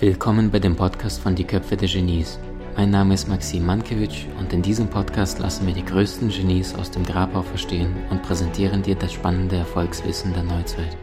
[0.00, 2.38] Willkommen bei dem Podcast von Die Köpfe der Genies.
[2.74, 6.90] Mein Name ist Maxim Mankewitsch und in diesem Podcast lassen wir die größten Genies aus
[6.90, 10.96] dem Grabau verstehen und präsentieren dir das spannende Erfolgswissen der Neuzeit.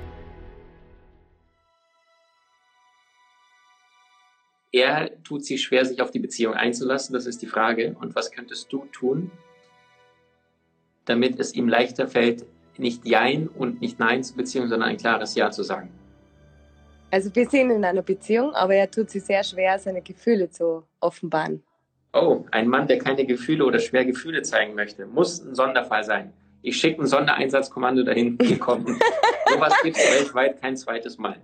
[4.72, 7.96] Er tut sich schwer, sich auf die Beziehung einzulassen, das ist die Frage.
[8.02, 9.30] Und was könntest du tun,
[11.06, 12.48] damit es ihm leichter fällt,
[12.80, 15.92] nicht Jein und nicht Nein zur Beziehung, sondern ein klares Ja zu sagen?
[17.10, 20.84] Also wir sind in einer Beziehung, aber er tut sich sehr schwer, seine Gefühle zu
[21.00, 21.64] offenbaren.
[22.14, 26.34] Oh, ein Mann, der keine Gefühle oder schwer Gefühle zeigen möchte, muss ein Sonderfall sein.
[26.64, 29.00] Ich schicke ein Sondereinsatzkommando dahin, die kommen.
[29.50, 31.38] Sowas gibt es weltweit kein zweites Mal.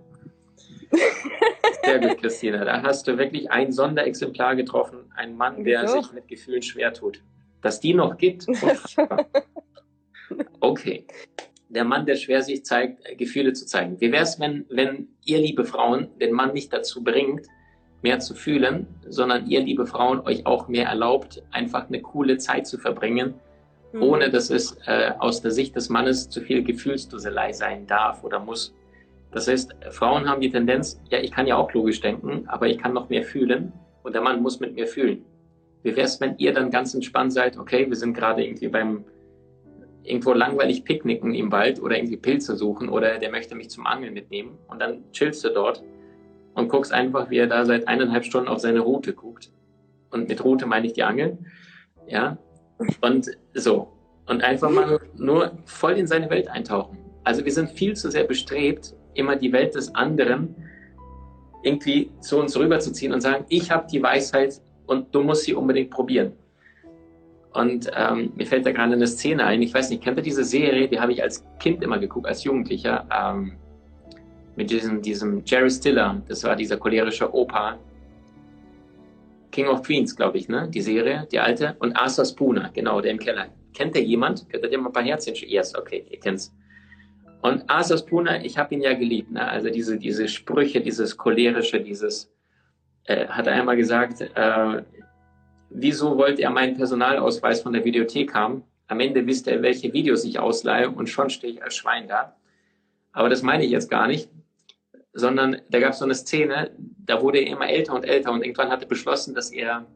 [1.82, 2.64] Sehr gut, Christina.
[2.64, 5.10] Da hast du wirklich ein Sonderexemplar getroffen.
[5.16, 6.02] Ein Mann, der Wieso?
[6.02, 7.22] sich mit Gefühlen schwer tut.
[7.62, 8.46] Dass die noch gibt.
[10.60, 11.06] Okay
[11.68, 14.00] der Mann, der schwer sich zeigt, Gefühle zu zeigen.
[14.00, 17.46] Wie wäre es, wenn, wenn ihr, liebe Frauen, den Mann nicht dazu bringt,
[18.02, 22.66] mehr zu fühlen, sondern ihr, liebe Frauen, euch auch mehr erlaubt, einfach eine coole Zeit
[22.66, 23.34] zu verbringen,
[23.92, 24.02] mhm.
[24.02, 28.38] ohne dass es äh, aus der Sicht des Mannes zu viel Gefühlsduselei sein darf oder
[28.38, 28.74] muss.
[29.32, 32.78] Das heißt, Frauen haben die Tendenz, ja, ich kann ja auch logisch denken, aber ich
[32.78, 35.24] kann noch mehr fühlen und der Mann muss mit mir fühlen.
[35.82, 39.04] Wie wäre es, wenn ihr dann ganz entspannt seid, okay, wir sind gerade irgendwie beim
[40.04, 44.14] irgendwo langweilig picknicken im Wald oder irgendwie Pilze suchen oder der möchte mich zum Angeln
[44.14, 45.82] mitnehmen und dann chillst du dort
[46.54, 49.50] und guckst einfach, wie er da seit eineinhalb Stunden auf seine Route guckt.
[50.10, 51.38] Und mit Route meine ich die Angel.
[52.06, 52.38] Ja.
[53.00, 53.88] Und so.
[54.26, 56.98] Und einfach mal nur voll in seine Welt eintauchen.
[57.24, 60.54] Also wir sind viel zu sehr bestrebt, immer die Welt des anderen
[61.62, 65.90] irgendwie zu uns rüberzuziehen und sagen, ich habe die Weisheit und du musst sie unbedingt
[65.90, 66.32] probieren.
[67.54, 69.62] Und ähm, mir fällt da gerade eine Szene ein.
[69.62, 70.88] Ich weiß nicht, kennt ihr diese Serie?
[70.88, 73.06] Die habe ich als Kind immer geguckt, als Jugendlicher.
[73.12, 73.52] Ähm,
[74.56, 76.22] mit diesem, diesem Jerry Stiller.
[76.28, 77.78] Das war dieser cholerische Opa.
[79.50, 80.68] King of Queens, glaube ich, ne?
[80.68, 81.76] Die Serie, die alte.
[81.78, 83.46] Und Arthur Spooner, genau, der im Keller.
[83.72, 84.48] Kennt ihr jemand?
[84.50, 85.52] Könnt ihr mal ein paar Herzchen schicken?
[85.52, 86.52] Yes, okay, ihr kennt's.
[87.42, 89.30] Und Arthur Spooner, ich habe ihn ja geliebt.
[89.30, 89.46] Ne?
[89.46, 92.32] Also diese, diese Sprüche, dieses cholerische, dieses,
[93.04, 94.82] äh, hat er einmal gesagt, äh,
[95.74, 98.62] wieso wollte er meinen Personalausweis von der Videothek haben?
[98.86, 102.36] Am Ende wisst er, welche Videos ich ausleihe und schon stehe ich als Schwein da.
[103.12, 104.30] Aber das meine ich jetzt gar nicht,
[105.12, 108.42] sondern da gab es so eine Szene, da wurde er immer älter und älter und
[108.42, 109.86] irgendwann hat er beschlossen, dass er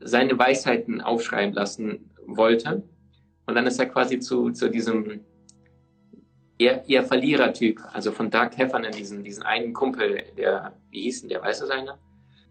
[0.00, 2.82] seine Weisheiten aufschreiben lassen wollte.
[3.46, 5.20] Und dann ist er quasi zu, zu diesem
[6.58, 11.30] eher, eher Verlierertyp, also von Dark Heffernan, diesen, diesen einen Kumpel, der, wie hieß denn
[11.30, 11.98] der, weiß es einer?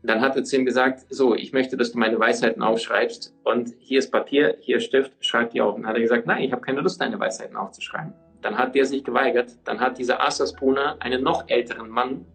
[0.02, 3.74] Dann hat er zu ihm gesagt, so, ich möchte, dass du meine Weisheiten aufschreibst und
[3.80, 5.76] hier ist Papier, hier ist Stift, schreib die auf.
[5.76, 8.14] Und dann hat er gesagt, nein, ich habe keine Lust, deine Weisheiten aufzuschreiben.
[8.42, 9.52] Dann hat der sich geweigert.
[9.66, 12.26] Dann hat dieser Asas Brunner einen noch älteren Mann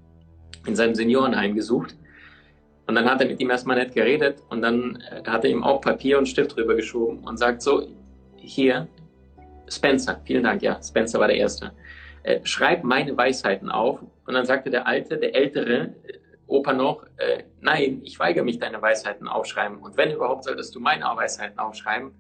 [0.67, 1.97] in seinem Seniorenheim gesucht.
[2.87, 5.65] Und dann hat er mit ihm erstmal nett geredet und dann äh, hat er ihm
[5.65, 7.89] auch Papier und Stift rübergeschoben und sagt so,
[8.37, 8.89] hier,
[9.69, 11.73] Spencer, vielen Dank, ja, Spencer war der Erste.
[12.25, 14.03] Äh, schreib meine Weisheiten auf.
[14.27, 15.95] Und dann sagte der Alte, der Ältere,
[16.47, 19.79] Opa noch, äh, nein, ich weigere mich, deine Weisheiten aufschreiben.
[19.79, 22.13] Und wenn überhaupt, solltest du meine Weisheiten aufschreiben,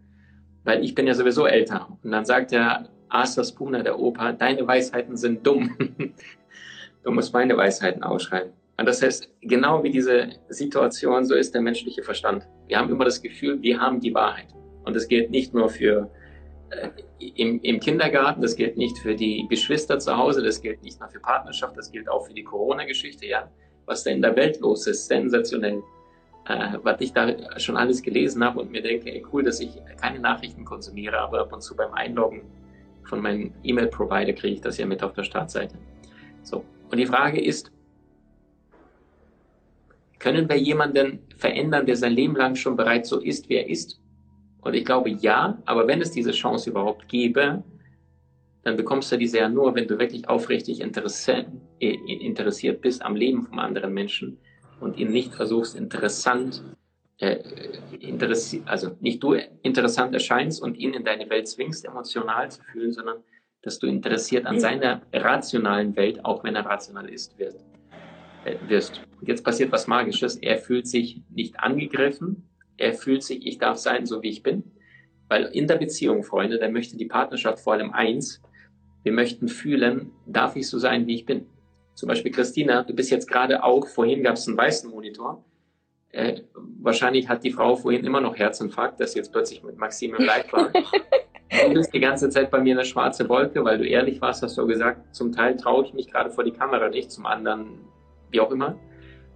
[0.65, 1.89] weil ich bin ja sowieso älter.
[2.03, 5.77] Und dann sagt der Arthur Spooner, der Opa, deine Weisheiten sind dumm.
[7.05, 8.53] du musst meine Weisheiten aufschreiben.
[8.77, 12.49] Und das heißt, genau wie diese Situation, so ist der menschliche Verstand.
[12.67, 14.49] Wir haben immer das Gefühl, wir haben die Wahrheit.
[14.85, 16.11] Und das gilt nicht nur für
[16.71, 16.89] äh,
[17.37, 21.09] im, im Kindergarten, das gilt nicht für die Geschwister zu Hause, das gilt nicht nur
[21.09, 23.49] für Partnerschaft, das gilt auch für die Corona-Geschichte, ja
[23.87, 25.07] was da in der Welt los ist.
[25.07, 25.83] Sensationell.
[26.47, 29.71] Äh, was ich da schon alles gelesen habe und mir denke, ey, cool, dass ich
[30.01, 32.43] keine Nachrichten konsumiere, aber ab und zu beim Einloggen
[33.05, 35.77] von meinem E-Mail-Provider kriege ich das ja mit auf der Startseite.
[36.43, 36.65] So.
[36.91, 37.71] Und die Frage ist,
[40.19, 44.01] können wir jemanden verändern, der sein Leben lang schon bereits so ist, wie er ist?
[44.61, 47.63] Und ich glaube ja, aber wenn es diese Chance überhaupt gäbe,
[48.65, 50.87] dann bekommst du diese ja nur, wenn du wirklich aufrichtig äh,
[51.81, 54.39] interessiert bist am Leben von anderen Menschen
[54.81, 56.63] und ihn nicht versuchst, interessant,
[57.19, 57.39] äh,
[58.01, 62.93] interessi also nicht du interessant erscheinst und ihn in deine Welt zwingst, emotional zu fühlen,
[62.93, 63.19] sondern
[63.63, 67.65] dass du interessiert an seiner rationalen Welt, auch wenn er rational ist, wirst.
[68.45, 69.01] Äh, wirst.
[69.21, 70.37] Und jetzt passiert was Magisches.
[70.37, 72.49] Er fühlt sich nicht angegriffen.
[72.77, 74.65] Er fühlt sich, ich darf sein, so wie ich bin.
[75.29, 78.43] Weil in der Beziehung, Freunde, da möchte die Partnerschaft vor allem eins,
[79.05, 81.47] wir möchten fühlen, darf ich so sein, wie ich bin?
[81.95, 85.45] Zum Beispiel Christina, du bist jetzt gerade auch, vorhin gab es einen weißen Monitor.
[86.11, 86.41] Äh,
[86.81, 90.25] wahrscheinlich hat die Frau vorhin immer noch Herzinfarkt, dass sie jetzt plötzlich mit Maxim im
[90.25, 90.71] Leid war.
[91.69, 94.57] du bist die ganze Zeit bei mir eine schwarze Wolke, weil du ehrlich warst, hast
[94.57, 97.81] du gesagt, zum Teil traue ich mich gerade vor die Kamera nicht, zum anderen
[98.31, 98.77] wie auch immer.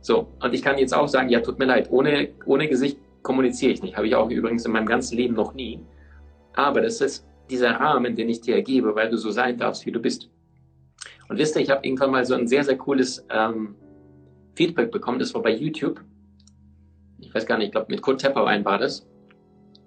[0.01, 3.73] So, und ich kann jetzt auch sagen, ja, tut mir leid, ohne, ohne Gesicht kommuniziere
[3.73, 3.97] ich nicht.
[3.97, 5.81] Habe ich auch übrigens in meinem ganzen Leben noch nie.
[6.55, 9.93] Aber das ist dieser Rahmen, den ich dir ergebe, weil du so sein darfst, wie
[9.93, 10.31] du bist.
[11.29, 13.75] Und wisst ihr, ich habe irgendwann mal so ein sehr, sehr cooles ähm,
[14.55, 15.19] Feedback bekommen.
[15.19, 16.03] Das war bei YouTube.
[17.19, 19.07] Ich weiß gar nicht, ich glaube, mit Kurt Tepperwein war das.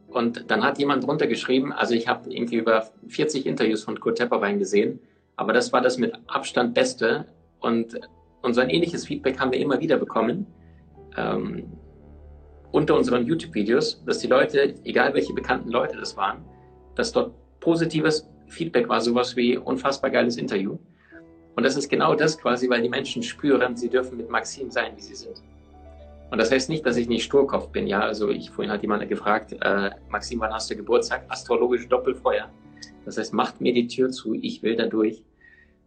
[0.08, 4.18] Und dann hat jemand drunter geschrieben, also ich habe irgendwie über 40 Interviews von Kurt
[4.18, 5.00] Tepperwein gesehen,
[5.38, 7.25] aber das war das mit Abstand beste.
[7.60, 8.00] Und,
[8.42, 10.48] und so ein ähnliches Feedback haben wir immer wieder bekommen
[11.18, 11.72] ähm,
[12.72, 16.44] unter unseren YouTube-Videos, dass die Leute, egal welche bekannten Leute das waren,
[16.96, 20.78] dass dort positives Feedback war, sowas wie unfassbar geiles Interview.
[21.56, 24.92] Und das ist genau das quasi, weil die Menschen spüren, sie dürfen mit Maxim sein,
[24.98, 25.42] wie sie sind.
[26.31, 27.88] Und das heißt nicht, dass ich nicht Sturkopf bin.
[27.88, 31.25] Ja, also ich vorhin hat jemand gefragt, äh, Maxim, wann hast du Geburtstag?
[31.28, 32.50] Astrologisch Doppelfeuer.
[33.06, 35.24] Das heißt, macht mir die Tür zu, ich will da durch.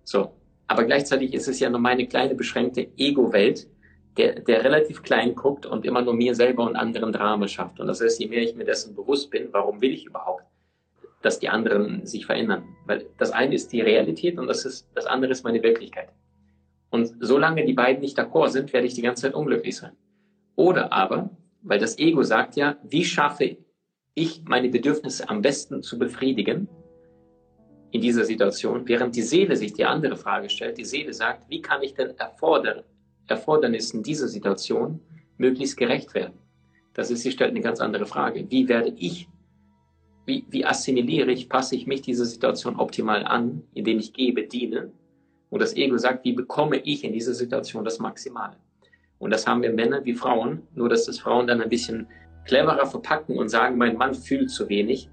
[0.05, 0.33] So.
[0.67, 3.69] Aber gleichzeitig ist es ja nur meine kleine beschränkte Ego-Welt,
[4.17, 7.81] der, der relativ klein guckt und immer nur mir selber und anderen Drama schafft.
[7.81, 10.45] Und das heißt, je mehr ich mir dessen bewusst bin, warum will ich überhaupt?
[11.25, 12.77] Dass die anderen sich verändern.
[12.85, 16.11] Weil das eine ist die Realität und das, ist, das andere ist meine Wirklichkeit.
[16.91, 19.93] Und solange die beiden nicht d'accord sind, werde ich die ganze Zeit unglücklich sein.
[20.55, 21.31] Oder aber,
[21.63, 23.57] weil das Ego sagt ja, wie schaffe
[24.15, 26.69] ich meine Bedürfnisse am besten zu befriedigen
[27.91, 30.79] in dieser Situation, während die Seele sich die andere Frage stellt.
[30.79, 32.85] Die Seele sagt, wie kann ich denn Erforder
[33.27, 35.01] Erfordernissen dieser Situation
[35.39, 36.35] möglichst gerecht werden?
[36.93, 38.47] Das ist, sie stellt eine ganz andere Frage.
[38.51, 39.27] Wie werde ich
[40.27, 44.91] wie, wie assimiliere ich, passe ich mich dieser Situation optimal an, indem ich gebe, diene.
[45.51, 48.57] Und das Ego sagt, wie bekomme ich in dieser Situation das Maximale?
[49.19, 52.07] Und das haben wir Männer wie Frauen, nur dass das Frauen dann ein bisschen
[52.47, 55.09] cleverer verpacken und sagen, mein Mann fühlt zu wenig.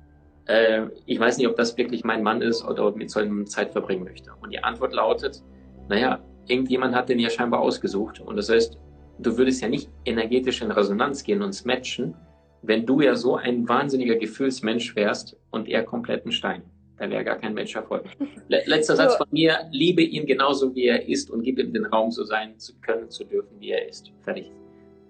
[0.45, 3.45] Äh, ich weiß nicht, ob das wirklich mein Mann ist oder ob mit so einem
[3.45, 4.31] Zeit verbringen möchte.
[4.41, 5.43] Und die Antwort lautet,
[5.87, 8.19] naja, irgendjemand hat den ja scheinbar ausgesucht.
[8.19, 8.77] Und das heißt,
[9.19, 12.15] du würdest ja nicht energetisch in Resonanz gehen und matchen,
[12.61, 16.63] wenn du ja so ein wahnsinniger Gefühlsmensch wärst und er komplett ein Stein.
[16.97, 18.15] Da wäre gar kein Mensch erfolgt.
[18.47, 22.11] Letzter Satz von mir, liebe ihn genauso wie er ist und gib ihm den Raum,
[22.11, 24.11] so sein zu können, zu dürfen, wie er ist.
[24.23, 24.51] Fertig.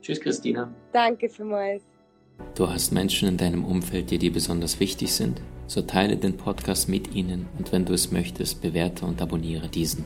[0.02, 0.74] Tschüss, Christina.
[0.94, 1.84] Danke vielmals.
[2.56, 5.42] Du hast Menschen in deinem Umfeld, die dir besonders wichtig sind?
[5.68, 10.06] So teile den Podcast mit ihnen und wenn du es möchtest, bewerte und abonniere diesen.